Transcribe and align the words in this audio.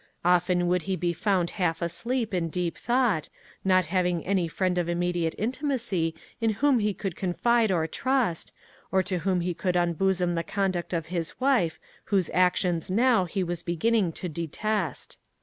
Often 0.25 0.65
would 0.65 0.81
he 0.89 0.95
be 0.95 1.13
found 1.13 1.51
half 1.61 1.79
asleep 1.79 2.33
in 2.33 2.49
deep 2.49 2.75
thought, 2.75 3.29
not 3.63 3.85
having 3.85 4.25
any 4.25 4.47
friend 4.47 4.79
of 4.79 4.89
immediate 4.89 5.35
intimacy 5.37 6.15
in 6.39 6.53
whom 6.53 6.79
he 6.79 6.91
could 6.91 7.15
confide 7.15 7.71
or 7.71 7.85
trust, 7.85 8.51
or 8.91 9.03
to 9.03 9.19
whom 9.19 9.41
he 9.41 9.53
could 9.53 9.75
unbosom 9.75 10.33
the 10.33 10.41
conduct 10.41 10.91
of 10.91 11.05
his 11.13 11.39
wife, 11.39 11.79
whose 12.05 12.31
actions 12.33 12.89
now 12.89 13.25
he 13.25 13.43
was 13.43 13.61
beginning 13.61 14.11
to 14.13 14.27
detest. 14.27 15.19